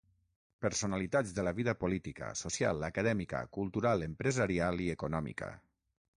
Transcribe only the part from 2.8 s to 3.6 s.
acadèmica,